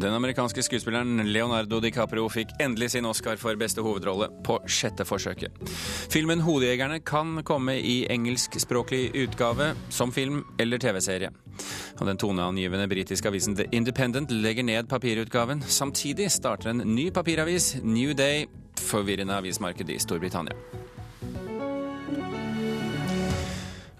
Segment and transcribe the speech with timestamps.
[0.00, 5.52] Den amerikanske skuespilleren Leonardo DiCaprio fikk endelig sin Oscar for beste hovedrolle på sjette forsøket.
[6.08, 11.30] Filmen 'Hodejegerne' kan komme i engelskspråklig utgave, som film eller TV-serie.
[12.00, 15.62] Og Den toneangivende britiske avisen The Independent legger ned papirutgaven.
[15.62, 18.46] Samtidig starter en ny papiravis, New Day,
[18.78, 20.56] forvirrende avismarked i Storbritannia.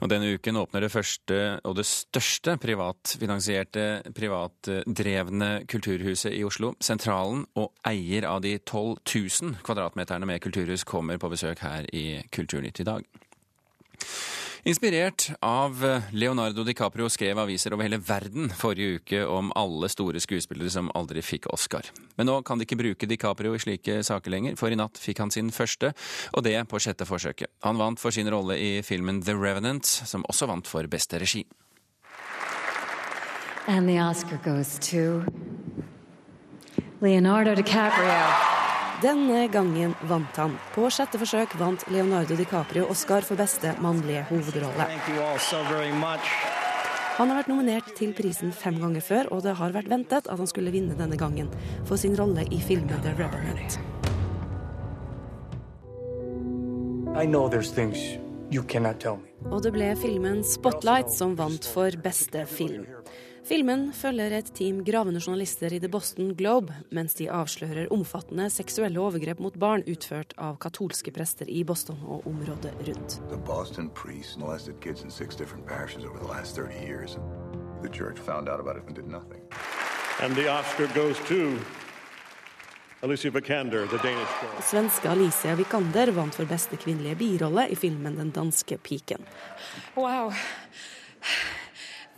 [0.01, 3.87] Og Denne uken åpner det første og det største privatfinansierte,
[4.17, 6.73] privatdrevne kulturhuset i Oslo.
[6.81, 12.23] Sentralen og eier av de 12 000 kvadratmeterne med kulturhus kommer på besøk her i
[12.33, 13.05] Kulturnytt i dag.
[14.65, 20.69] Inspirert av Leonardo DiCaprio skrev aviser over hele verden forrige uke om alle store skuespillere
[20.73, 21.89] som aldri fikk Oscar.
[22.21, 25.25] Men nå kan de ikke bruke DiCaprio i slike saker lenger, for i natt fikk
[25.25, 25.95] han sin første,
[26.37, 27.49] og det på sjette forsøket.
[27.65, 31.47] Han vant for sin rolle i filmen The Revenant, som også vant for beste regi.
[33.67, 35.25] And Oscar goes to
[37.01, 38.60] Leonardo DiCaprio.
[39.01, 40.59] Denne gangen vant han.
[40.75, 44.89] På sjette forsøk vant Leonardo DiCaprio Oscar for beste mannlige hovedrolle.
[47.17, 50.37] Han har vært nominert til prisen fem ganger før, og det har vært ventet at
[50.43, 51.49] han skulle vinne denne gangen
[51.89, 53.81] for sin rolle i filmen The Revenant.
[59.49, 62.85] Og det ble filmen Spotlight som vant for beste film.
[63.51, 69.01] Filmen følger et team gravende journalister i The Boston Globe mens de avslører omfattende seksuelle
[69.03, 73.17] overgrep mot barn utført av katolske prester i Boston og området rundt.
[73.33, 77.19] The Boston priests molested kids in six different parishes over the last 30 years.
[77.83, 79.43] The church found out about it and did nothing.
[80.23, 81.59] And the Oscar goes to
[83.03, 84.63] Alicia Vikander, the Danish girl.
[84.63, 89.27] Svenske Alicia Vikander vant for beste kvinnelige birolle i filmen 'Den danske piken'.
[89.97, 90.31] Wow.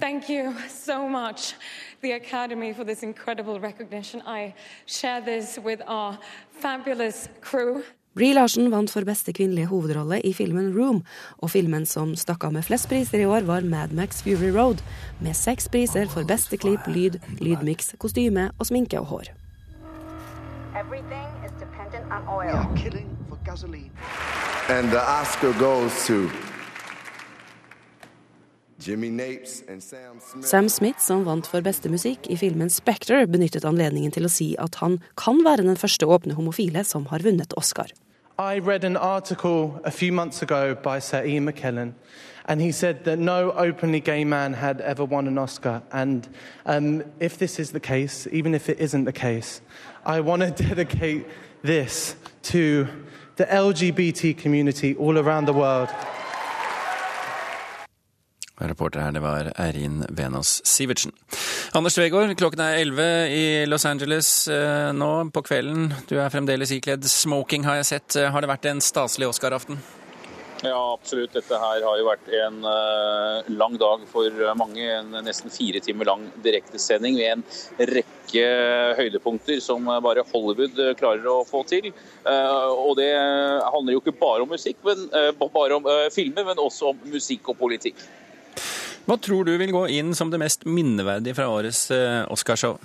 [0.02, 1.54] Thank you so much,
[2.00, 4.20] the Academy, for this incredible recognition.
[4.26, 4.52] I
[4.84, 6.18] share this with our
[6.50, 7.84] fabulous crew.
[8.14, 11.04] Brie Larsen vant for beste kvinnelige hovedrolle i filmen Room,
[11.38, 14.82] og filmen som stakk av med flest priser i år, var Mad Max Fury Road,
[15.20, 19.30] med seks priser for beste klipp, lyd, lydmiks, kostyme og sminke og hår.
[24.68, 26.28] And the Oscar goes to
[30.42, 34.48] Sam Smith, som vant for beste musikk i filmen Spectre, benyttet anledningen til å si
[34.58, 37.92] at han kan være den første åpne homofile som har vunnet Oscar.
[38.38, 41.94] I read an article a few months ago by Sir Ian McKellen,
[42.46, 45.82] and he said that no openly gay man had ever won an Oscar.
[45.92, 46.26] And
[46.66, 49.60] um, if this is the case, even if it isn't the case,
[50.04, 51.26] I want to dedicate
[51.62, 52.16] this
[52.50, 52.88] to
[53.36, 55.88] the LGBT community all around the world.
[58.60, 61.12] Reporter her, det var Eirin Venås Sivertsen.
[61.72, 65.88] Anders Tvegård, klokken er 11 i Los Angeles eh, nå på kvelden.
[66.10, 68.20] Du er fremdeles ikledd smoking, har jeg sett.
[68.20, 69.80] Eh, har det vært en staselig Oscar-aften?
[70.62, 71.32] Ja, absolutt.
[71.34, 74.84] Dette her har jo vært en uh, lang dag for mange.
[74.84, 78.44] En nesten fire timer lang direktesending med en rekke
[79.00, 81.90] høydepunkter som bare Hollywood klarer å få til.
[82.22, 85.08] Og det handler jo ikke bare om musikk, men,
[85.42, 87.98] bare om filmer, men også om musikk og politikk.
[89.06, 92.78] Hva tror du vil gå inn som det mest minneverdige fra årets eh, Oscarshow?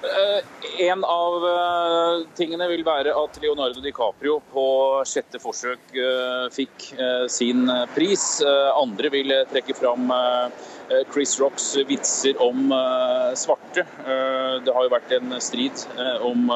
[0.00, 0.40] Uh,
[0.80, 4.64] en av uh, tingene vil være at Leonardo DiCaprio på
[5.08, 5.96] sjette forsøk
[6.54, 6.86] fikk
[7.28, 8.26] sin pris.
[8.80, 10.79] andre vil trekke fram Eh,
[11.12, 13.80] Chris Rocks vitser om eh, svarte.
[13.80, 15.84] Eh, det har jo vært en strid
[16.26, 16.50] om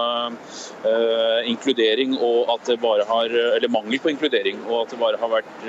[1.49, 5.31] inkludering og at det bare har Eller mangel på inkludering, og at det bare har
[5.33, 5.63] vært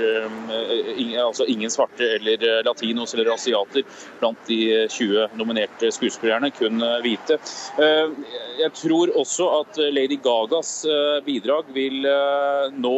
[1.22, 3.86] altså ingen svarte eller latinos eller asiater
[4.20, 7.38] blant de 20 nominerte skuespillerne, kun hvite.
[8.60, 10.74] Jeg tror også at Lady Gagas
[11.26, 12.08] bidrag vil
[12.76, 12.98] nå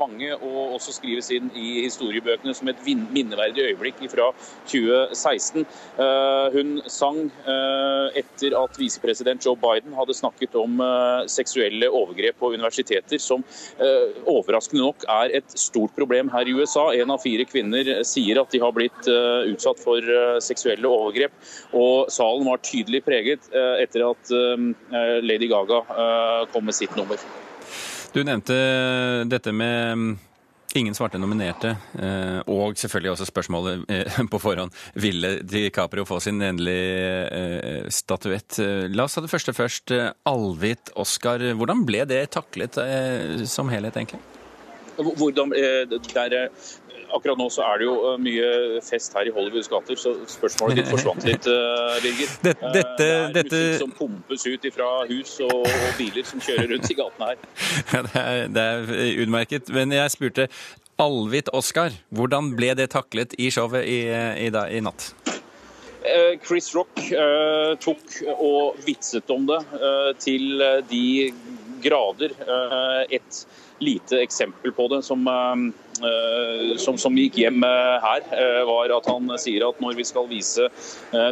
[0.00, 4.30] mange og også skrives inn i historiebøkene som et minneverdig øyeblikk fra
[4.70, 5.64] 20 2016.
[5.98, 12.38] Eh, hun sang eh, etter at visepresident Joe Biden hadde snakket om eh, seksuelle overgrep
[12.40, 13.44] på universiteter, som
[14.30, 16.90] overraskende nok er et stort problem her i USA.
[16.96, 20.04] En av fire kvinner sier at de har blitt utsatt for
[20.44, 21.34] seksuelle overgrep.
[21.76, 24.32] Og salen var tydelig preget etter at
[25.24, 25.82] Lady Gaga
[26.52, 27.20] kom med sitt nummer.
[28.14, 28.56] Du nevnte
[29.30, 30.18] dette med
[30.74, 36.38] Ingen svarte nominerte, eh, og selvfølgelig også spørsmålet eh, på forhånd ville DiCaprio få sin
[36.46, 38.60] endelige eh, statuett.
[38.94, 39.94] La oss ta det første først.
[40.30, 42.78] Alvit Oscar, hvordan ble det taklet
[43.50, 44.22] som helhet, egentlig?
[45.00, 45.50] Hvordan,
[46.14, 46.36] der
[47.16, 50.80] akkurat nå så er det jo eh, mye fest her i Hollywoods gater, så spørsmålet
[50.80, 51.48] ditt forsvant litt,
[52.04, 52.34] Birger.
[52.46, 53.60] Dette, dette, det er dette...
[53.60, 57.42] musikk som pumpes ut fra hus og, og, biler som kjører rundt i gatene her.
[57.92, 59.70] Ja, det er, det er utmerket.
[59.74, 60.46] Men jeg spurte
[61.00, 65.10] Alvit Oskar, hvordan ble det taklet i showet i, i, i natt?
[66.46, 71.02] Chris Rock eh, tok og vitset om det eh, til de
[71.80, 72.30] grader.
[72.40, 73.46] Eh, et
[73.80, 75.72] lite eksempel på det som, eh, eh,
[76.80, 78.26] som, som gikk hjem eh, her,
[78.68, 80.68] var at han sier at når vi skal vise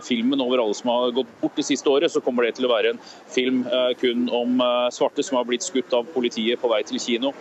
[0.05, 2.73] filmen over alle som har gått bort det siste året, så kommer det til å
[2.73, 3.65] være en film
[4.00, 4.62] kun om
[4.94, 7.32] svarte som har blitt skutt av politiet på vei til kino.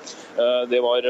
[0.71, 1.07] Det var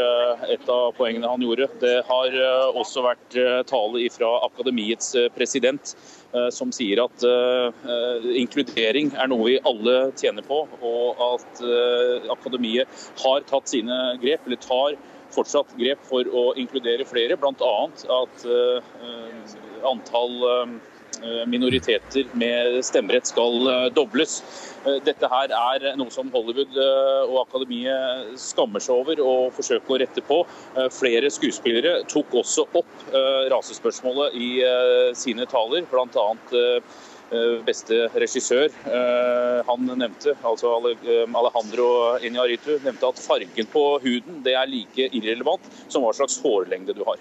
[0.48, 1.70] et av poengene han gjorde.
[1.82, 2.38] Det har
[2.74, 3.38] også vært
[3.70, 5.96] tale fra Akademiets president
[6.54, 13.08] som sier at uh, inkludering er noe vi alle tjener på, og at uh, akademiet
[13.24, 14.98] har tatt sine grep, eller tar
[15.36, 17.38] fortsatt grep for å inkludere flere.
[17.40, 17.74] Bl.a.
[18.18, 20.78] at uh, antall uh,
[21.50, 24.36] minoriteter med stemmerett skal dobles.
[25.02, 30.22] Dette her er noe som Hollywood og Akademiet skammer seg over og forsøker å rette
[30.28, 30.38] på.
[30.94, 33.08] Flere skuespillere tok også opp
[33.50, 34.52] rasespørsmålet i
[35.18, 36.28] sine taler, bl.a.
[37.28, 41.88] Eh, beste regissør eh, han nevnte, altså eh, Alejandro
[42.24, 47.04] Iñárritu, nevnte at fargen på huden det er like irrelevant som hva slags hårlengde du
[47.08, 47.20] har.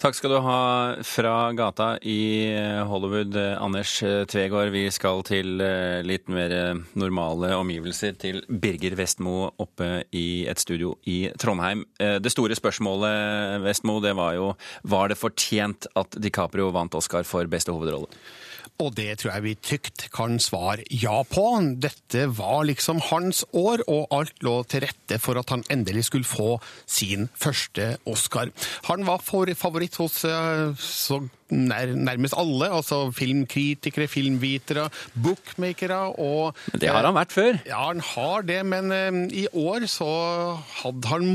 [0.00, 0.62] Takk skal du ha
[1.06, 2.50] fra gata i
[2.88, 3.92] Hollywood, Anders
[4.32, 4.72] Tvegård.
[4.74, 5.62] Vi skal til
[6.02, 6.50] litt mer
[6.98, 11.84] normale omgivelser, til Birger Vestmo oppe i et studio i Trondheim.
[11.94, 17.46] Det store spørsmålet, Vestmo, det var jo var det fortjent at DiCaprio vant Oscar for
[17.46, 18.10] beste hovedrolle?
[18.82, 21.44] Og det tror jeg vi trygt kan svare ja på.
[21.82, 26.28] Dette var liksom hans år, og alt lå til rette for at han endelig skulle
[26.28, 26.56] få
[26.86, 28.50] sin første Oscar.
[28.88, 37.04] Han var favoritt hos eh, så nærmest alle, altså filmkritikere, filmvitere, bookmakere og Det har
[37.04, 37.58] han vært før?
[37.68, 40.08] Ja, han har det, men um, i år så
[40.80, 41.26] hadde han,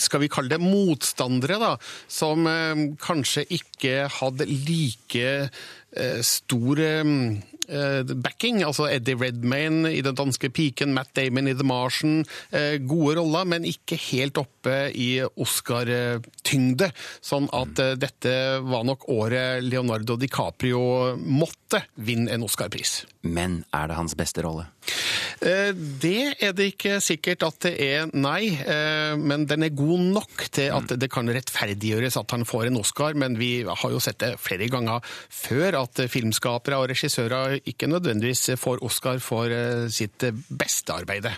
[0.00, 1.74] skal vi kalle det motstandere, da,
[2.08, 2.48] som
[3.02, 5.50] kanskje ikke hadde like
[6.22, 7.42] stor um,
[8.22, 8.62] backing.
[8.66, 12.24] Altså Eddie Redmayne i Den danske piken, Matt Damon i The Martian.
[12.86, 16.90] Gode roller, men ikke helt oppe i Oscar-tyngde.
[17.24, 18.34] Sånn at dette
[18.66, 23.04] var nok året Leonardo DiCaprio måtte vinne en Oscar-pris.
[23.26, 24.68] Men er det hans beste rolle?
[25.44, 28.54] Eh, det er det ikke sikkert at det er, nei.
[28.56, 32.80] Eh, men den er god nok til at det kan rettferdiggjøres at han får en
[32.80, 33.16] Oscar.
[33.18, 38.56] Men vi har jo sett det flere ganger før at filmskapere og regissører ikke nødvendigvis
[38.60, 41.36] får Oscar for eh, sitt beste arbeide.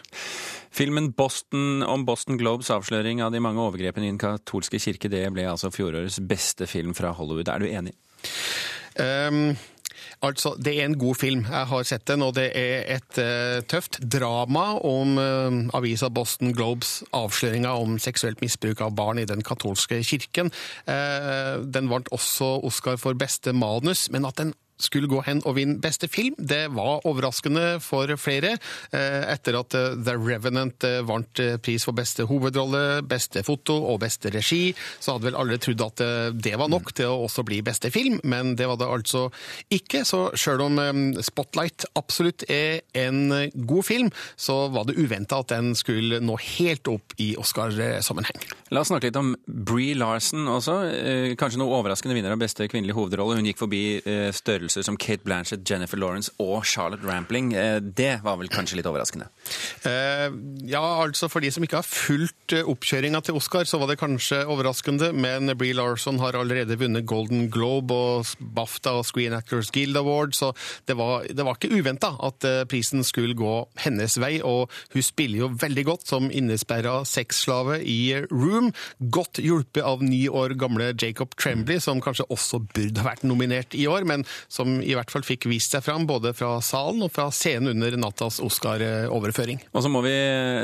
[0.71, 5.25] Filmen Boston om Boston Globes avsløring av de mange overgrepene i den katolske kirke, det
[5.35, 7.49] ble altså fjorårets beste film fra Hollywood.
[7.49, 7.97] Er du enig?
[8.99, 9.57] Um,
[10.23, 11.45] altså, det er en god film.
[11.49, 16.53] Jeg har sett den, og det er et uh, tøft drama om uh, avisa Boston
[16.55, 20.53] Globes avsløringer om seksuelt misbruk av barn i den katolske kirken.
[20.87, 25.57] Uh, den vant også Oscar for beste manus, men at den skulle gå hen og
[25.59, 26.37] vinne beste film.
[26.39, 28.55] Det var overraskende for flere.
[28.95, 35.17] Etter at The Revenant vant pris for beste hovedrolle, beste foto og beste regi, så
[35.17, 36.05] hadde vel alle trodd at
[36.39, 39.25] det var nok til å også bli beste film, men det var det altså
[39.75, 40.05] ikke.
[40.07, 40.79] Så sjøl om
[41.27, 46.87] Spotlight absolutt er en god film, så var det uventa at den skulle nå helt
[46.93, 48.39] opp i Oscar-sammenheng.
[48.71, 50.79] La oss snakke litt om Bree Larson også.
[51.41, 53.39] Kanskje noe overraskende vinner av beste kvinnelige hovedrolle.
[53.41, 53.83] Hun gikk forbi
[54.37, 57.53] størrelse størrelser som Kate Blanchett, Jennifer Lawrence og Charlotte Rampling.
[57.55, 59.29] Eh, det var vel kanskje litt overraskende?
[59.85, 60.29] Eh,
[60.69, 63.99] ja, altså for de som ikke har fulgt eh, oppkjøringa til Oscar, så var det
[64.01, 65.13] kanskje overraskende.
[65.13, 70.35] Men Bree Larson har allerede vunnet Golden Globe og BAFTA og Screen Actors Guild Award,
[70.37, 70.53] så
[70.87, 74.39] det var, det var ikke uventa at prisen skulle gå hennes vei.
[74.45, 78.73] Og hun spiller jo veldig godt som innesperra sexslave i Room.
[78.99, 83.77] Godt hjulpet av ni år gamle Jacob Tremblay, som kanskje også burde ha vært nominert
[83.79, 84.25] i år, men
[84.59, 87.97] som i hvert fall fikk vist seg fram både fra salen og fra scenen under
[88.01, 89.61] nattas Oscar-overføring.
[89.73, 90.15] Og så må vi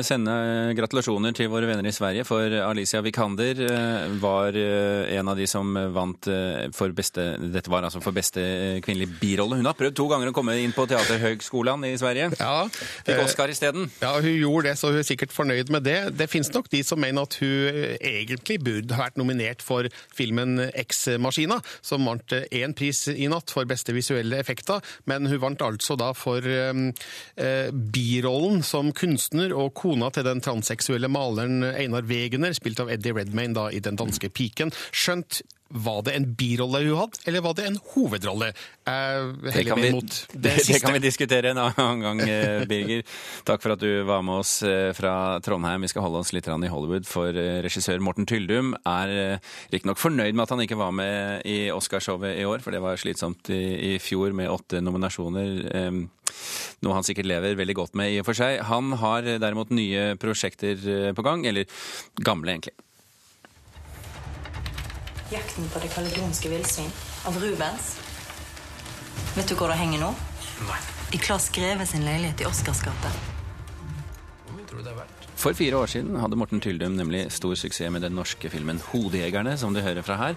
[0.07, 0.35] sende
[0.79, 5.47] gratulasjoner til våre venner i Sverige, for Alicia Vikander eh, var eh, en av de
[5.51, 8.43] som vant eh, for beste Dette var altså for beste
[8.85, 9.59] kvinnelige birolle.
[9.61, 12.33] Hun har prøvd to ganger å komme inn på Teaterhøgskolan i Sverige.
[12.41, 12.67] Ja,
[13.05, 13.89] Fikk Oscar isteden.
[14.03, 15.99] Ja, hun gjorde det, så hun er sikkert fornøyd med det.
[16.19, 21.61] Det finnes nok de som mener at hun egentlig burde vært nominert for filmen X-Maskina,
[21.85, 25.97] som vant én pris i natt for beste beste visuelle effekter, men hun vant altså
[25.97, 32.81] da for eh, birollen som kunstner og kona til den transseksuelle maleren Einar Wegener, spilt
[32.81, 34.73] av Eddie Redmayne da i Den danske piken.
[34.93, 38.51] Skjønt var det en birolle hun hadde, eller var det en hovedrolle?
[38.85, 39.91] Det kan, vi,
[40.33, 43.03] det, det kan, vi, diskutere en annen gang, eh, Birger.
[43.49, 45.87] Takk for at du var med oss eh, fra Trondheim.
[45.87, 49.41] Vi skal holde oss litt i Hollywood, for eh, regissør Morten Tyldum er
[49.73, 53.01] riktignok fornøyd med at han ikke var med i Oscarshowet i år, for det var
[53.01, 55.65] slitsomt i, i fjor med åtte nominasjoner.
[56.85, 58.61] Noe han sikkert lever veldig godt med i og for seg.
[58.69, 61.67] Han har derimot nye prosjekter på gang, eller
[62.21, 62.77] gamle, egentlig.
[65.31, 66.91] 'Jakten på det kaledonske villsvin'
[67.25, 67.97] av Rubens.
[69.35, 70.11] Vet du hvor det henger nå?
[70.69, 70.83] Nei.
[71.17, 73.34] I Claes Greve sin leilighet i Oscars gate.
[75.45, 79.59] For fire år siden hadde Morten Tyldum nemlig stor suksess med den norske filmen 'Hodejegerne',
[79.61, 80.37] som du hører fra her,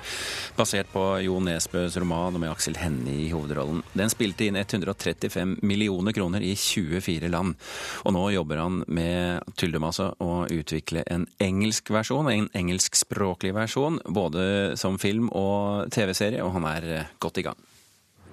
[0.57, 3.79] basert på Jo Nesbøs roman og med Aksel Hennie i hovedrollen.
[3.95, 7.55] Den spilte inn 135 millioner kroner i 24 land,
[8.03, 14.01] og nå jobber han med Tyldum altså å utvikle en engelsk versjon, en engelskspråklig versjon,
[14.03, 17.76] både som film og TV-serie, og han er godt i gang.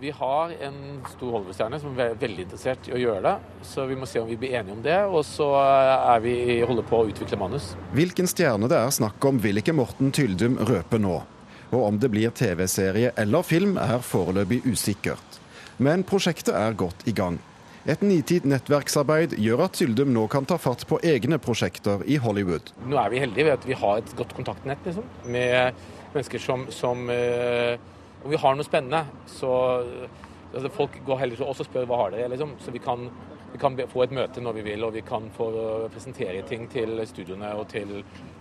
[0.04, 0.75] Vi har en
[1.16, 3.62] stor Hollywood-stjerne som er veldig interessert i å gjøre det.
[3.64, 4.99] Så vi må se om vi blir enige om det.
[5.08, 7.70] Og så er vi holder på å utvikle manus.
[7.96, 11.14] Hvilken stjerne det er snakk om, vil ikke Morten Tyldum røpe nå.
[11.70, 15.40] Og om det blir TV-serie eller film, er foreløpig usikkert.
[15.80, 17.40] Men prosjektet er godt i gang.
[17.88, 22.75] Et nitid nettverksarbeid gjør at Tyldum nå kan ta fatt på egne prosjekter i Hollywood.
[22.84, 25.82] Nå er vi heldige ved at vi har et godt kontaktnett liksom, med
[26.12, 27.80] mennesker som, som uh,
[28.24, 29.52] om vi har noe spennende, så
[30.54, 32.54] altså Folk går heller til oss og spør hva har dere liksom.
[32.62, 33.08] Så vi kan,
[33.52, 35.48] vi kan, få et møte når vi vil, og vi kan få
[35.92, 37.90] presentere ting til studioene og til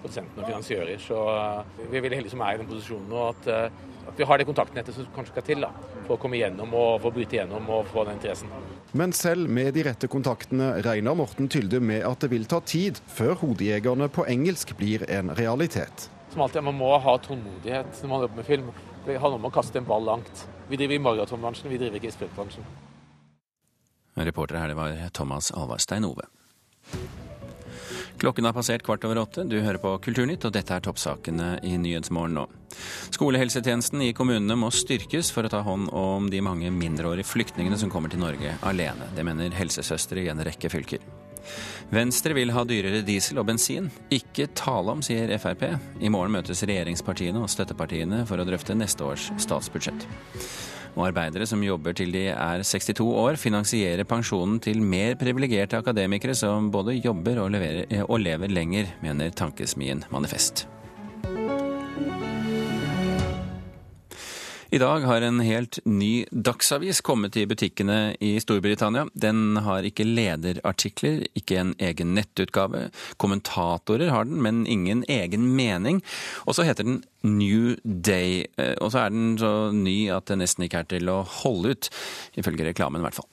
[0.03, 1.01] produsentene og finansiører.
[1.01, 4.13] Så eh, vi er veldig heldige som er i den posisjonen nå, at, eh, at,
[4.19, 5.73] vi har det kontaktnettet som kanskje skal til da,
[6.03, 8.53] for å komme igjennom og for bryte igjennom og få den interessen.
[8.93, 13.01] Men selv med de rette kontaktene regner Morten Tylde med at det vil ta tid
[13.09, 16.12] før Hodejegerne på engelsk blir en realitet.
[16.33, 18.71] Som alltid, Man må ha tålmodighet når man jobber med film.
[19.05, 20.47] Det handler om å kaste en ball langt.
[20.65, 22.65] Vi driver i maratonbransjen, vi driver ikke i sprintbransjen.
[24.17, 26.25] Reporter her, det var Thomas Alvarstein Ove.
[28.17, 29.43] Klokken har passert kvart over åtte.
[29.45, 32.47] Du hører på Kulturnytt, og dette er toppsakene i Nyhetsmorgen nå.
[33.13, 37.93] Skolehelsetjenesten i kommunene må styrkes for å ta hånd om de mange mindreårige flyktningene som
[37.93, 39.11] kommer til Norge alene.
[39.13, 41.05] Det mener helsesøstre i en rekke fylker.
[41.93, 43.89] Venstre vil ha dyrere diesel og bensin.
[44.13, 45.65] Ikke tale om, sier Frp.
[46.01, 50.07] I morgen møtes regjeringspartiene og støttepartiene for å drøfte neste års statsbudsjett.
[50.93, 56.37] Og arbeidere som jobber til de er 62 år, finansierer pensjonen til mer privilegerte akademikere
[56.37, 60.67] som både jobber og, leverer, og lever lenger, mener Tankesmien Manifest.
[64.73, 69.03] I dag har en helt ny dagsavis kommet i butikkene i Storbritannia.
[69.13, 72.87] Den har ikke lederartikler, ikke en egen nettutgave.
[73.21, 76.01] Kommentatorer har den, men ingen egen mening.
[76.47, 78.47] Og så heter den New Day.
[78.57, 81.77] Eh, og så er den så ny at det nesten ikke er til å holde
[81.77, 81.93] ut,
[82.33, 83.29] ifølge reklamen i hvert fall.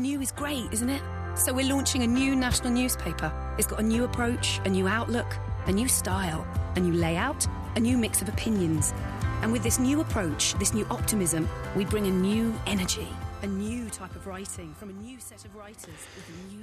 [0.00, 1.04] New is great, isn't it?
[1.36, 3.28] So we're launching a new national newspaper.
[3.58, 6.46] It's got a new approach, a new outlook, a new style,
[6.76, 7.46] a new layout,
[7.76, 8.94] a new mix of opinions.
[9.42, 13.08] And with this new approach, this new optimism, we bring a new energy.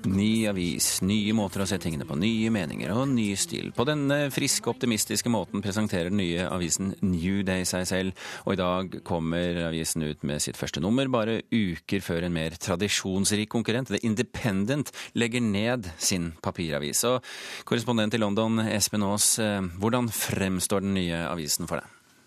[0.06, 3.72] Ny avis, nye måter å se tingene på, nye meninger og ny stil.
[3.74, 8.62] På denne friske, optimistiske måten presenterer den nye avisen New Day seg selv, og i
[8.62, 13.90] dag kommer avisen ut med sitt første nummer, bare uker før en mer tradisjonsrik konkurrent,
[13.90, 17.02] The Independent, legger ned sin papiravis.
[17.10, 17.26] Og
[17.66, 21.97] korrespondent i London, Espen Aas, eh, hvordan fremstår den nye avisen for deg?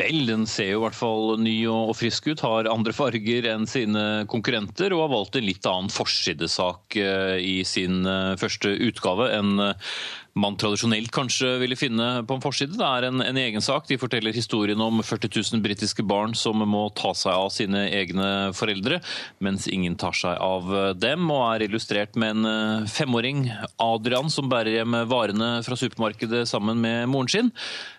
[0.00, 3.68] Vel, den ser jo i hvert fall ny og frisk ut, har andre farger enn
[3.68, 9.28] sine konkurrenter og har valgt en litt annen forsidesak eh, i sin eh, første utgave
[9.36, 9.92] enn eh,
[10.40, 12.76] man tradisjonelt kanskje ville finne på en forside.
[12.78, 13.88] Det er en, en egen sak.
[13.88, 18.28] De forteller historien om 40 000 britiske barn som må ta seg av sine egne
[18.56, 19.00] foreldre,
[19.42, 20.70] mens ingen tar seg av
[21.02, 23.48] dem, og er illustrert med en femåring,
[23.82, 27.50] Adrian, som bærer hjem varene fra supermarkedet sammen med moren sin.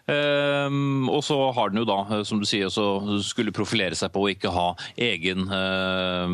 [0.09, 1.90] Ehm, og så har den jo da,
[2.27, 2.71] som du sier,
[3.25, 4.67] skulle profilere seg på å ikke ha
[5.01, 6.27] egen uh,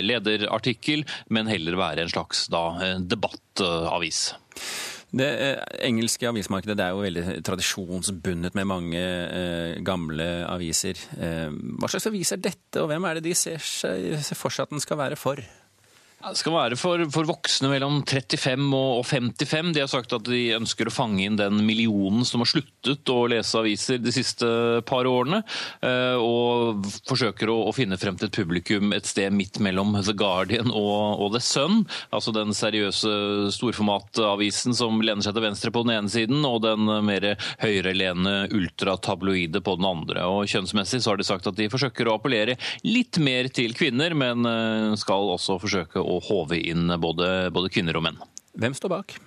[0.00, 1.04] lederartikkel,
[1.34, 2.64] men heller være en slags da,
[3.00, 4.24] debattavis.
[5.10, 10.98] Det eh, engelske avismarkedet det er jo veldig tradisjonsbundet med mange eh, gamle aviser.
[11.18, 14.68] Eh, hva slags avis er dette, og hvem er det de ser, ser for seg
[14.68, 15.42] at den skal være for?
[16.20, 19.70] Det skal være for, for, voksne mellom 35 og 55.
[19.72, 23.22] De har sagt at de ønsker å fange inn den millionen som har sluttet å
[23.32, 24.44] lese aviser de siste
[24.88, 25.40] par årene,
[25.80, 30.12] eh, og forsøker å, å finne frem til et publikum et sted midt mellom The
[30.12, 31.86] Guardian og, og The Sun.
[32.12, 33.14] Altså den seriøse
[33.56, 37.30] storformatavisen som lener seg til venstre på den ene siden, og den mer
[37.64, 40.28] høyrelene ultratabloide på den andre.
[40.28, 44.12] Og Kjønnsmessig så har de sagt at de forsøker å appellere litt mer til kvinner,
[44.12, 48.22] men eh, skal også forsøke å å håve inn både, både kvinner og menn.
[48.58, 49.18] Hvem står bak?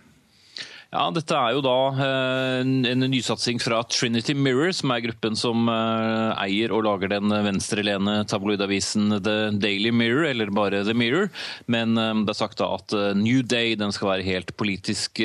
[0.93, 5.65] Ja, Dette er jo da eh, en nysatsing fra Trinity Mirror, som er gruppen som
[5.71, 11.31] eh, eier og lager den venstrelene tabloidavisen The Daily Mirror, eller bare The Mirror.
[11.65, 15.23] Men eh, det er sagt da at New Day den skal være helt politisk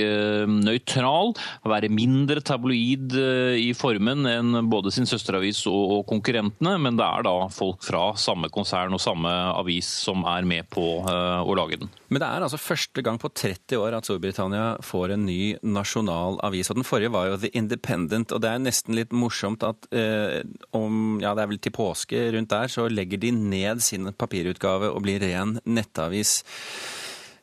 [0.48, 1.34] nøytral.
[1.68, 3.12] Være mindre tabloid
[3.60, 6.78] i formen enn både sin søsteravis og konkurrentene.
[6.80, 10.88] Men det er da folk fra samme konsern og samme avis som er med på
[11.04, 11.92] å lage den.
[12.08, 16.38] Men det er altså første gang på 30 år at Storbritannia får en ny nasjonal
[16.46, 16.70] avis.
[16.70, 20.40] Og den forrige var jo The Independent, og det er nesten litt morsomt at eh,
[20.76, 24.92] om ja, det er vel til påske rundt der, så legger de ned sin papirutgave
[24.92, 26.40] og blir ren nettavis.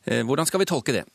[0.06, 1.06] Eh, hvordan skal vi tolke det?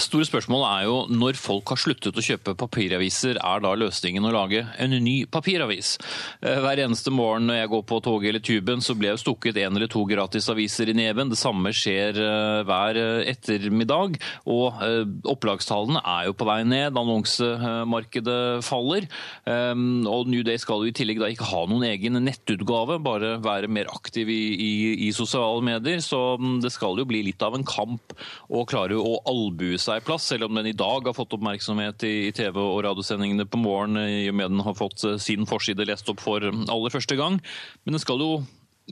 [0.00, 4.32] Store spørsmålet er jo når folk har sluttet å kjøpe papiraviser, er da løsningen å
[4.32, 5.94] lage en ny papiravis?
[6.40, 9.60] Eh, hver eneste morgen når jeg går på toget eller tuben, så blir jeg stukket
[9.60, 11.32] en eller to gratisaviser i neven.
[11.32, 14.16] Det samme skjer eh, hver eh, ettermiddag.
[14.48, 14.80] Og
[15.28, 16.96] opplagstallene er jo på vei ned.
[16.96, 19.06] Annonsemarkedet faller.
[19.44, 23.70] Og New Day skal jo i tillegg da ikke ha noen egen nettutgave, bare være
[23.72, 24.72] mer aktiv i, i,
[25.08, 26.00] i sosiale medier.
[26.04, 28.14] Så mm, det skal jo bli litt av en kamp
[28.48, 32.02] å klare å albue tilbue seg plass, selv om den i dag har fått oppmerksomhet
[32.06, 35.86] i TV- og radiosendingene på morgen, i og med den har fått eh, sin forside
[35.86, 37.40] lest opp for aller første gang.
[37.84, 38.44] Men den skal jo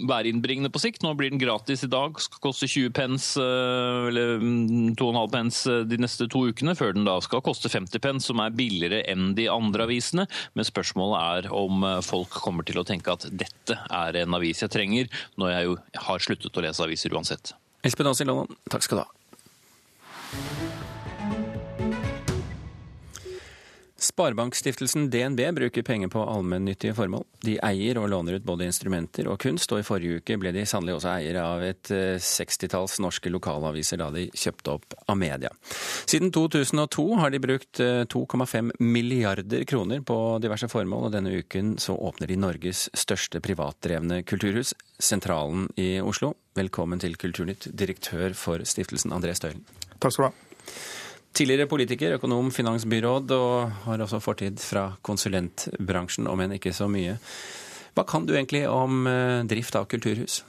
[0.08, 1.02] være innbringende på sikt.
[1.04, 5.70] Nå blir den gratis i dag, skal koste 20 pence, eh, eller 2,5 mm, pence
[5.70, 9.04] eh, de neste to ukene, før den da skal koste 50 pence, som er billigere
[9.12, 10.26] enn de andre avisene.
[10.56, 14.72] Men spørsmålet er om folk kommer til å tenke at dette er en avis jeg
[14.72, 17.56] trenger, når jeg jo har sluttet å lese aviser uansett.
[17.86, 18.30] Espen Aas i
[18.70, 19.10] takk skal du ha.
[24.12, 27.22] Sparebankstiftelsen DNB bruker penger på allmennyttige formål.
[27.40, 30.66] De eier og låner ut både instrumenter og kunst, og i forrige uke ble de
[30.68, 35.48] sannelig også eiere av et eh, sekstitalls norske lokalaviser da de kjøpte opp Amedia.
[36.04, 41.78] Siden 2002 har de brukt 2,5 eh, milliarder kroner på diverse formål, og denne uken
[41.80, 46.34] så åpner de Norges største privatdrevne kulturhus, Sentralen i Oslo.
[46.58, 49.64] Velkommen til Kulturnytt, direktør for stiftelsen André Støylen.
[49.96, 51.00] Takk skal du ha.
[51.32, 57.16] Tidligere politiker, økonom, finansbyråd, og har også fortid fra konsulentbransjen, om enn ikke så mye.
[57.96, 60.42] Hva kan du egentlig om eh, drift av kulturhus?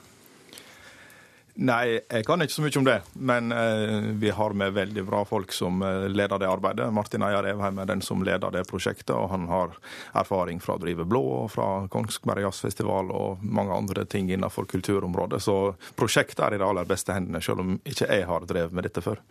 [1.54, 2.96] Nei, jeg kan ikke så mye om det.
[3.14, 6.88] Men eh, vi har med veldig bra folk som eh, leder det arbeidet.
[6.92, 9.76] Martin Eier Evheim er den som leder det prosjektet, og han har
[10.18, 15.42] erfaring fra å drive Blå og fra Kongsberg Jazzfestival og mange andre ting innenfor kulturområdet.
[15.46, 15.56] Så
[15.94, 19.04] prosjektet er i de aller beste hendene, selv om ikke jeg har drevet med dette
[19.04, 19.22] før.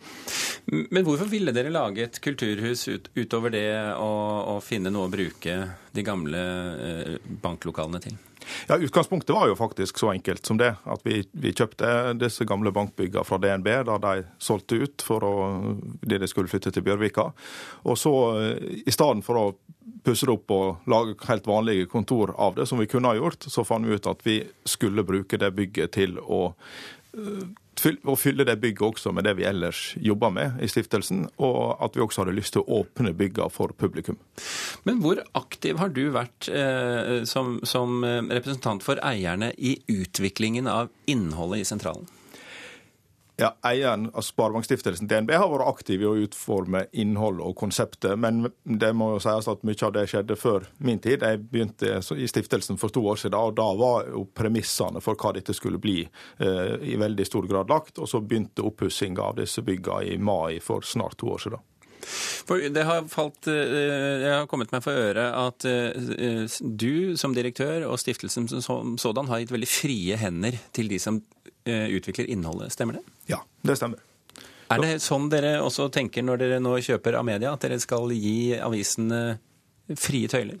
[0.72, 3.68] Men hvorfor ville dere lage et kulturhus ut, utover det
[4.00, 5.58] å finne noe å bruke
[5.92, 6.46] de gamle
[6.88, 8.16] eh, banklokalene til?
[8.68, 10.74] Ja, Utgangspunktet var jo faktisk så enkelt som det.
[10.84, 15.34] At vi, vi kjøpte disse gamle bankbyggene fra DNB da de solgte ut for å,
[16.02, 17.30] det de skulle flytte til Bjørvika.
[17.88, 18.14] Og så
[18.84, 19.46] i stedet for å
[20.04, 23.48] pusse det opp og lage helt vanlige kontor av det, som vi kunne ha gjort,
[23.48, 26.46] så fant vi ut at vi skulle bruke det bygget til å
[27.82, 31.96] å fylle det bygget også med det vi ellers jobber med i stiftelsen, og at
[31.96, 34.18] vi også hadde lyst til å åpne byggene for publikum.
[34.88, 40.70] Men hvor aktiv har du vært eh, som, som eh, representant for eierne i utviklingen
[40.70, 42.06] av innholdet i sentralen?
[43.36, 48.46] Ja, Eieren av Sparebankstiftelsen DNB har vært aktiv i å utforme innhold og konseptet, men
[48.62, 51.24] det må jo sies at mye av det skjedde før min tid.
[51.26, 55.34] Jeg begynte i stiftelsen for to år siden, og da var jo premissene for hva
[55.34, 57.98] dette skulle bli eh, i veldig stor grad lagt.
[57.98, 61.70] Og så begynte oppussinga av disse byggene i mai for snart to år siden.
[62.44, 67.34] For det har falt, eh, Jeg har kommet meg for øre at eh, du som
[67.34, 72.28] direktør og stiftelsen som sådan har gitt veldig frie hender til de som Eh, utvikler
[72.30, 72.74] innholdet.
[72.74, 73.04] Stemmer det?
[73.32, 74.02] Ja, det stemmer.
[74.72, 78.12] Er det sånn dere også tenker når dere nå kjøper av media, at dere skal
[78.16, 79.38] gi avisene
[80.00, 80.60] frie tøyler?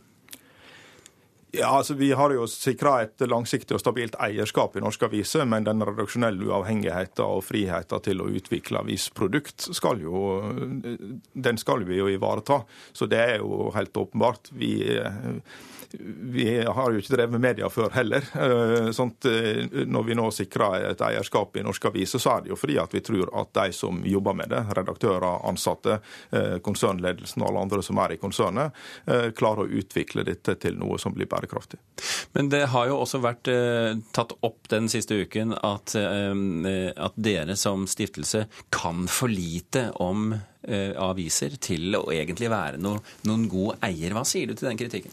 [1.54, 5.66] Ja, altså Vi har jo sikra et langsiktig og stabilt eierskap i norske aviser, men
[5.66, 10.40] den redaksjonelle uavhengigheten og friheten til å utvikle avisprodukt skal jo,
[11.32, 12.64] den skal vi jo ivareta.
[12.92, 14.50] Så det er jo helt åpenbart.
[14.50, 14.72] Vi
[16.00, 18.24] vi har jo ikke drevet med media før heller.
[18.34, 22.52] Eh, sånt, eh, når vi nå sikrer et eierskap i norske aviser, så er det
[22.52, 25.98] jo fordi at vi tror at de som jobber med det, redaktører, ansatte,
[26.32, 28.72] eh, konsernledelsen og alle andre som er i konsernet,
[29.36, 31.78] klarer å utvikle dette til noe som blir bærekraftig.
[32.32, 33.48] Men det har jo også vært
[34.16, 41.58] tatt opp den siste uken at, at dere som stiftelse kan for lite om aviser
[41.60, 42.96] til å egentlig være no,
[43.28, 44.16] noen god eier.
[44.16, 45.12] Hva sier du til den kritikken?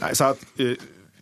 [0.00, 0.74] Nei, så at, uh,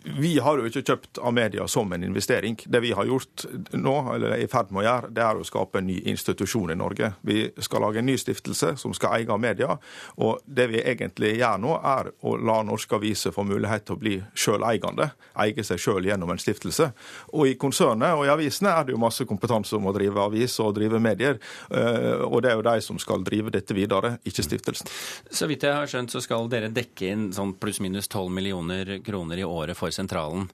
[0.04, 2.56] vi har jo ikke kjøpt Amedia som en investering.
[2.64, 3.44] Det vi har gjort
[3.76, 6.72] nå, eller er i ferd med å gjøre, det er å skape en ny institusjon
[6.72, 7.12] i Norge.
[7.26, 9.76] Vi skal lage en ny stiftelse som skal eie media.
[10.24, 14.00] Og det vi egentlig gjør nå, er å la norske aviser få mulighet til å
[14.00, 15.10] bli sjøleigende.
[15.44, 16.90] Eie seg sjøl gjennom en stiftelse.
[17.36, 20.56] Og i konsernet og i avisene er det jo masse kompetanse om å drive avis
[20.64, 21.38] og drive medier.
[21.68, 24.88] Eh, og det er jo de som skal drive dette videre, ikke stiftelsen.
[25.28, 29.40] Så vidt jeg har skjønt, så skal dere dekke inn sånn pluss-minus 12 millioner kroner
[29.40, 30.48] i året for sentralen.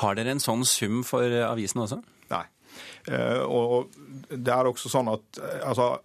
[0.00, 2.00] Har dere en sånn sum for avisen også?
[2.30, 2.46] Nei.
[3.08, 3.90] Eh, og
[4.30, 5.96] det er også sånn at eh, altså,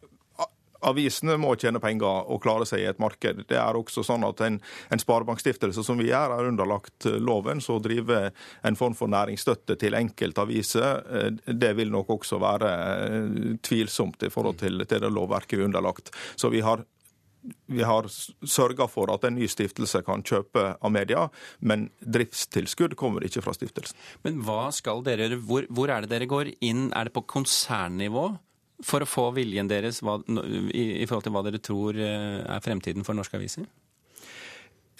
[0.85, 3.39] Avisene må tjene penger og klare seg i et marked.
[3.49, 4.59] Det er også sånn at En,
[4.93, 7.63] en sparebankstiftelse som vi er, er underlagt eh, loven.
[7.63, 8.27] Så å drive
[8.61, 12.73] en form for næringsstøtte til enkeltaviser, det vil nok også være
[13.65, 16.13] tvilsomt i forhold til, til det lovverket vi er underlagt.
[16.37, 16.85] Så vi har
[17.65, 21.27] vi har sørga for at en ny stiftelse kan kjøpe av media,
[21.59, 23.97] men driftstilskudd kommer ikke fra stiftelsen.
[24.25, 26.89] Men hva skal dere, hvor, hvor er det dere går inn?
[26.95, 28.27] Er det på konsernnivå?
[28.83, 32.63] For å få viljen deres hva, i, i forhold til hva dere tror eh, er
[32.63, 33.69] fremtiden for norske aviser?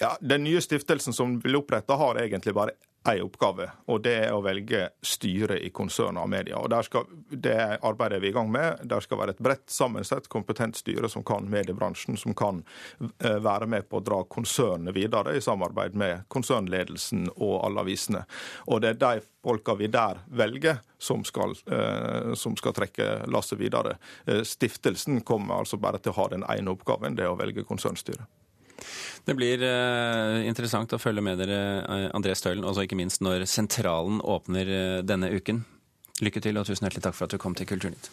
[0.00, 2.76] Ja, Den nye stiftelsen som blir oppretta, har egentlig bare
[3.06, 6.58] én oppgave, og det er å velge styre i konsernet av media.
[6.58, 8.82] Og skal, Det arbeidet er vi i gang med.
[8.84, 12.62] Der skal være et bredt sammensett, kompetent styre som kan mediebransjen, som kan
[13.00, 18.24] eh, være med på å dra konsernet videre i samarbeid med konsernledelsen og alle avisene.
[18.66, 23.58] Og det er de folka vi der velger, som skal, eh, som skal trekke lasset
[23.58, 23.98] videre.
[24.26, 27.64] Eh, stiftelsen kommer altså bare til å ha den ene oppgaven, det er å velge
[27.64, 28.26] konsernstyret.
[29.26, 33.46] Det blir uh, interessant å følge med dere, uh, André Stølen, og ikke minst når
[33.50, 35.64] sentralen åpner uh, denne uken.
[36.22, 38.10] Lykke til, og tusen hjertelig takk for at du kom til Kulturnytt.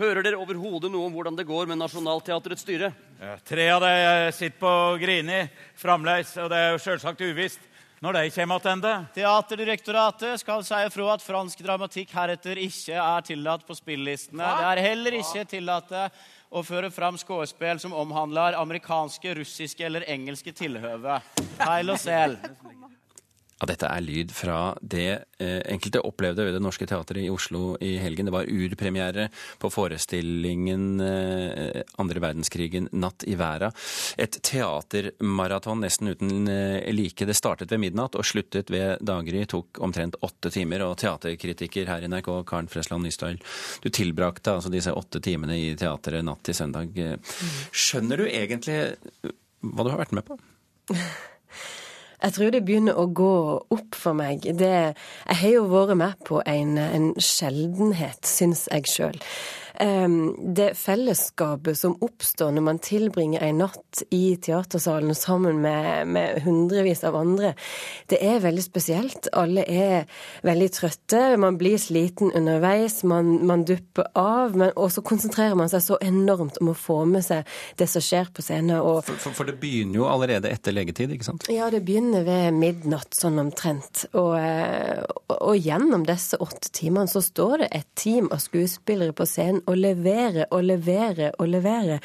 [0.00, 2.88] Hører dere overhodet noe om hvordan det går med Nationaltheatrets styre?
[3.20, 4.70] Ja, tre av dem sitter på
[5.02, 5.42] Grini
[5.76, 7.66] fremdeles, og det er jo selvsagt uvisst
[8.00, 9.06] når de kommer tilbake?
[9.14, 14.40] Teaterdirektoratet skal si ifra at fransk dramatikk heretter ikke er tillatt på spillelistene.
[14.40, 15.92] Det er heller ikke tillatt
[16.50, 21.20] å føre fram skuespill som omhandler amerikanske, russiske eller engelske tilhøve.
[21.60, 22.38] Heil og sel.
[23.60, 27.74] Ja, dette er lyd fra det eh, enkelte opplevde ved Det Norske Teatret i Oslo
[27.84, 28.30] i helgen.
[28.30, 29.26] Det var urpremiere
[29.60, 33.68] på forestillingen eh, andre verdenskrigen Natt i væra.
[34.16, 37.28] Et teatermaraton nesten uten eh, like.
[37.28, 39.44] Det startet ved midnatt og sluttet ved daggry.
[39.44, 40.86] Tok omtrent åtte timer.
[40.88, 43.36] Og teaterkritiker her i NRK, Karen Fresland Nystøl,
[43.84, 46.96] du tilbrakte altså disse åtte timene i teatret natt til søndag.
[47.76, 48.80] Skjønner du egentlig
[49.60, 50.40] hva du har vært med på?
[52.20, 53.32] Jeg tror det begynner å gå
[53.72, 54.44] opp for meg.
[54.44, 54.74] Det,
[55.26, 59.20] jeg har jo vært med på en, en sjeldenhet, syns jeg sjøl
[59.80, 67.00] det fellesskapet som oppstår når man tilbringer en natt i teatersalen sammen med, med, hundrevis
[67.04, 67.54] av andre,
[68.12, 69.30] det er veldig spesielt.
[69.32, 70.04] Alle er
[70.46, 74.56] veldig trøtte, man blir sliten underveis, man, man dupper av.
[74.56, 77.48] Men, og så konsentrerer man seg så enormt om å få med seg
[77.80, 78.76] det som skjer på scenen.
[78.80, 81.48] Og, for, for, for, det begynner jo allerede etter legetid, ikke sant?
[81.52, 84.04] Ja, det begynner ved midnatt, sånn omtrent.
[84.12, 89.16] Og, eh, og, og gjennom disse åtte timene så står det et team av skuespillere
[89.16, 92.00] på scenen og levere og levere og levere.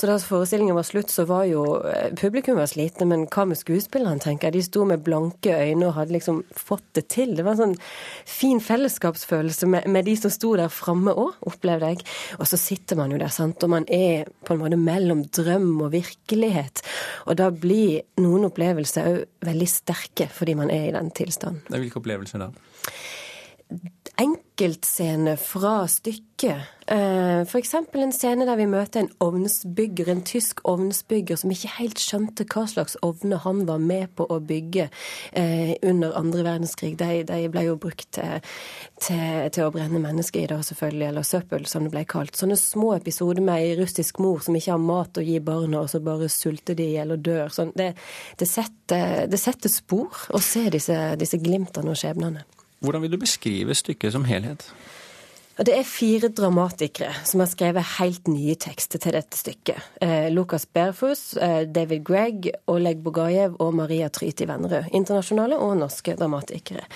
[0.00, 3.58] Så da forestillingen var slutt, så var jo eh, publikum var slitne, men hva med
[3.60, 4.54] skuespillerne, tenker jeg.
[4.56, 7.34] De sto med blanke øyne og hadde liksom fått det til.
[7.36, 7.74] Det var en sånn
[8.24, 12.06] fin fellesskapsfølelse med, med de som sto der framme òg, opplevde jeg.
[12.38, 15.74] Og så sitter man jo der, sant, og man er på en måte mellom drøm
[15.84, 16.80] og virkelighet.
[17.28, 21.66] Og da blir noen opplevelser òg veldig sterke fordi man er i den tilstanden.
[21.68, 22.50] Hvilke opplevelser da?
[24.20, 26.76] Enkeltscene fra stykket.
[26.86, 27.74] Eh, F.eks.
[27.74, 32.64] en scene der vi møter en ovnsbygger, en tysk ovnsbygger som ikke helt skjønte hva
[32.68, 34.88] slags ovner han var med på å bygge
[35.32, 36.96] eh, under andre verdenskrig.
[37.00, 38.44] De, de ble jo brukt til,
[39.00, 42.36] til, til, å brenne mennesker i, da selvfølgelig, eller søppel, som det ble kalt.
[42.36, 45.92] Sånne små episoder med ei russisk mor som ikke har mat å gi barna, og
[45.92, 47.54] så bare sulter de i hjel og dør.
[47.54, 47.92] Sånn, det,
[48.36, 52.44] det, setter, det, setter, spor å se disse, disse glimtene og skjebnene.
[52.80, 54.64] Hvordan vil du beskrive stykket som helhet?
[55.60, 59.90] Det er fire dramatikere som har skrevet helt nye tekster til dette stykket.
[60.00, 64.88] Eh, Lukas Berfus, eh, David Gregg, Oleg Bogajev og Maria Tryti Vennerød.
[64.96, 66.86] Internasjonale og norske dramatikere.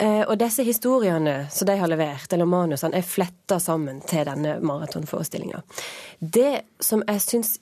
[0.00, 4.56] Eh, og disse historiene som de har levert, eller manusene, er fletta sammen til denne
[4.64, 5.60] maratonforestillinga.
[6.20, 7.58] Det som jeg syns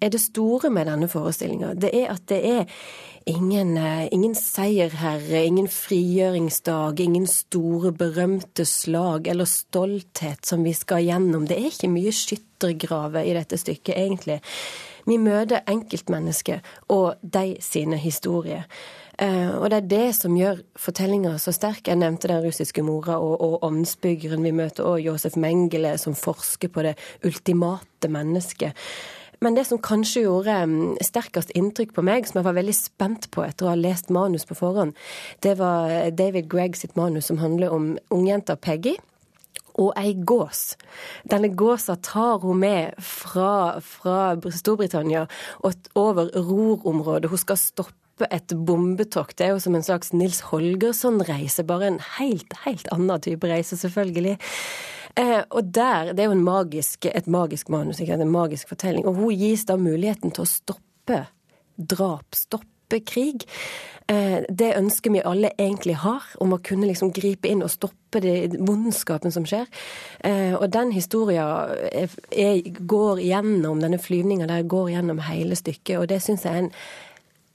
[0.00, 2.64] er det store med denne forestillinga, det er at det er
[3.26, 11.02] ingen, eh, ingen seierherre, ingen frigjøringsdag, ingen store, berømte slag eller stolthet som vi skal
[11.02, 11.46] gjennom.
[11.46, 14.40] Det er ikke mye skyttergraver i dette stykket, egentlig.
[15.06, 18.66] Vi møter enkeltmennesker og de sine historier.
[19.22, 21.86] Uh, og det er det som gjør fortellinga så sterk.
[21.88, 26.68] Jeg nevnte den russiske mora og, og åndsbyggeren Vi møter og Josef Mengele, som forsker
[26.68, 28.76] på det ultimate mennesket.
[29.44, 30.54] Men det som kanskje gjorde
[31.04, 34.46] sterkest inntrykk på meg, som jeg var veldig spent på etter å ha lest manus
[34.48, 34.96] på forhånd,
[35.44, 38.96] det var David Gregg sitt manus som handler om ungjenta Peggy
[39.76, 40.74] og ei gås.
[41.28, 45.26] Denne gåsa tar hun med fra, fra Storbritannia
[45.60, 47.30] og over Ror-området.
[47.30, 49.36] Hun skal stoppe et bombetokt.
[49.36, 53.76] Det er jo som en slags Nils Holgersson-reise, bare en helt, helt annen type reise,
[53.76, 54.38] selvfølgelig.
[55.16, 58.12] Eh, og der, Det er jo magisk, et magisk manus, ikke?
[58.12, 59.06] en magisk fortelling.
[59.06, 61.26] Og hun gis da muligheten til å stoppe
[61.76, 63.46] drap, stoppe krig.
[64.08, 68.20] Eh, det ønsket vi alle egentlig har, om å kunne liksom gripe inn og stoppe
[68.20, 69.66] det, vondskapen som skjer.
[70.20, 71.66] Eh, og den historia
[72.78, 76.72] går gjennom, denne flyvninga der går gjennom hele stykket, og det syns jeg er en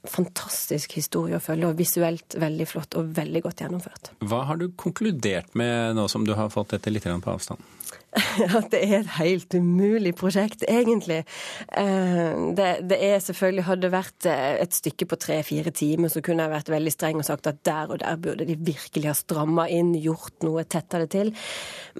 [0.08, 4.12] fantastisk historie å følge, og visuelt veldig flott og veldig godt gjennomført.
[4.26, 7.62] Hva har du konkludert med nå som du har fått dette litt på avstand?
[8.58, 11.22] at det er et helt umulig prosjekt, egentlig.
[11.78, 16.44] Eh, det, det er selvfølgelig Hadde vært eh, et stykke på tre-fire timer, så kunne
[16.44, 19.68] jeg vært veldig streng og sagt at der og der burde de virkelig ha stramma
[19.72, 21.32] inn, gjort noe, tetta det til.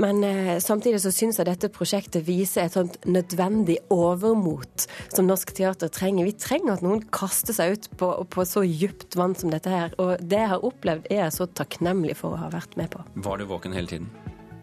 [0.03, 5.55] Men eh, samtidig så syns jeg dette prosjektet viser et sånt nødvendig overmot som norsk
[5.57, 6.29] teater trenger.
[6.29, 9.97] Vi trenger at noen kaster seg ut på, på så djupt vann som dette her.
[10.03, 13.05] Og det jeg har opplevd, er jeg så takknemlig for å ha vært med på.
[13.25, 14.13] Var du våken hele tiden?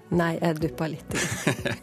[0.09, 1.15] Nei, jeg duppa litt.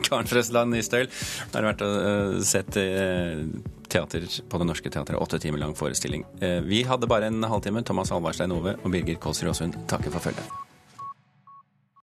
[0.06, 1.06] Karen Frøsland det
[1.54, 3.46] har vært å uh, sett uh,
[3.86, 5.20] teater på Det Norske Teatret.
[5.22, 6.26] Åtte timer lang forestilling.
[6.42, 7.86] Uh, vi hadde bare en halvtime.
[7.86, 10.65] Thomas Halvarstein Ove og Birger Kåsrud Aasund takker for følget.